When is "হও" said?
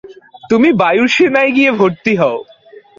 2.17-2.37